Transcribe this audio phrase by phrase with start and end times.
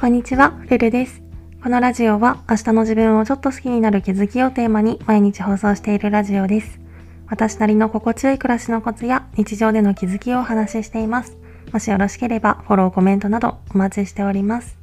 [0.00, 1.20] こんにちは、ルルです。
[1.62, 6.80] このラジオは明日の自分をちょっと好きになる気づきをテーマに毎日放送しているラジオです。
[7.28, 11.36] 私なりの心地よい暮らしのコツや日常での気づきをお話ししています。
[11.70, 14.78] もしよろしければフォロー、コメントなどお待ちしております。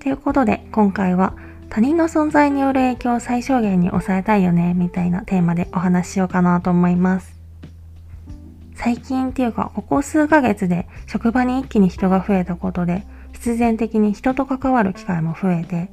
[0.00, 1.32] ということで今回は
[1.70, 7.34] 他人の存在による影響を最小限に抑えたいよねみたいなテーマでお話ししようかなと思います。
[8.74, 15.90] 最近っていうか、ここ数ヶ月で職場に一気に人が増えたことで、必然的に人と関わる機会も増えて、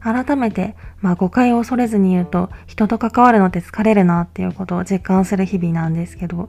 [0.00, 6.48] 改めて、まあ誤解を恐れずに言うと、人と関わるのって疲れるなっていうことを実感する日々なんですけど、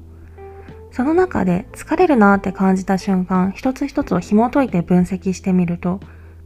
[0.92, 6.00] その中で疲れるなって感じた瞬間、一つ一つを紐解いて分析してみると、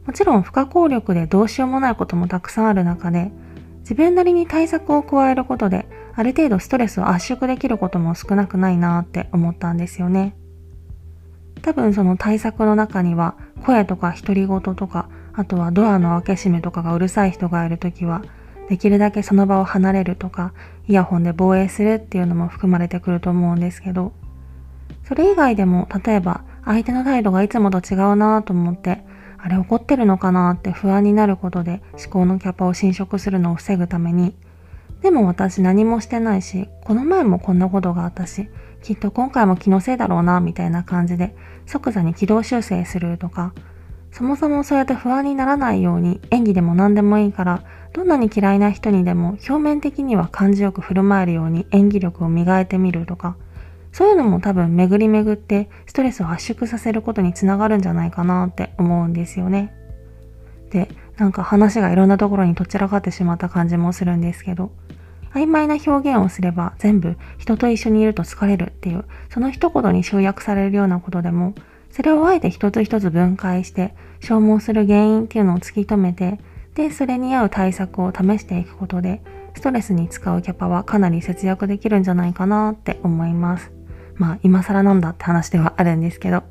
[0.06, 3.32] もちろん不可抗力でどうしようもないこともたくさんある中で、
[3.80, 10.34] 自分なりに対策を加えることである程度ストレスを圧縮できることも少なくないなって思ったんですよね。
[11.66, 13.34] 多分その対策の中には
[13.64, 18.22] 声とか独り言とかあとはドアの開け閉めとかがうるさい人がいるときは
[18.68, 20.52] できるだけその場を離れるとか
[20.86, 24.12] イヤホンで防衛するっていうのも含まれてくると思うんですけど
[25.08, 29.02] それ以外でも例えば相手の態度がいつもと違うなと思って
[29.36, 34.36] あれ怒ってるのかなって不安になることで思考のキャパを侵食するのを防ぐために
[35.02, 38.48] でも私何もしてないし、この前もこんなことがあったし、
[38.82, 41.34] きっと今回も気のせいだろうな、みたいな感じで
[41.66, 43.52] 即座に軌道修正するとか、
[44.12, 53.36] そもそもそうやって不安にならないように演技でも何でもいいから、どんなに嫌いな人にでも表面的には感じよく振る舞えるように演技力を磨いてみるとか、
[53.92, 59.74] そういうのも多分巡り巡ってストレスを圧縮させることにつながるんじゃないかなって思うんですよね。
[60.70, 64.70] で、なんか話がいろんなところにとちらかってしまった感じもするんですけど、
[65.32, 71.54] 曖昧な表現をすれば全部人と一緒にいると疲れるっていう、その一言に集約されるようなことでも、
[71.90, 76.38] それをあえて一つ一つ分解して消耗する原因っていうのを突き止めて、
[76.74, 79.22] で、それに合う対策を試していくことで、
[79.54, 83.72] ストレスに使うキャパはかなり節約できるんじゃないかなって思います。
[84.16, 86.42] まあ、今更なんだって話ではあるんですけど。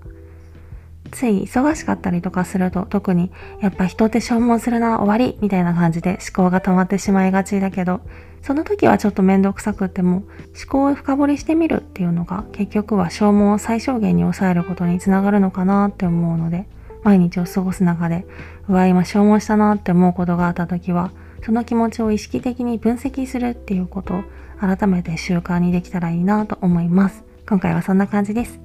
[1.12, 8.02] つい忙しかったりとかすると特にやっぱ人って消耗するな終わりみたいな感じで思考が溜まってしまいがちだけど
[8.42, 10.26] その時はちょっとめんどくさくっても思
[10.70, 16.68] 考を深掘りしてみるっていうのが結局は消耗を最小限に抑えることにつながるのかなって思うので
[17.04, 18.26] 毎日を過ごす中で
[18.68, 21.12] うわ今消耗したなって思うことがあった時は
[21.46, 24.24] その気持ちを意識的に分析するっていうことを
[24.60, 27.24] 改めて習慣にできたらいいなと思います。
[27.48, 28.65] 今回はそんな感じです。